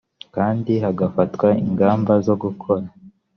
kandi 0.35 0.71
hagafatwa 0.83 1.47
ingamba 1.63 2.13
zo 2.25 2.35
gukora 2.43 2.85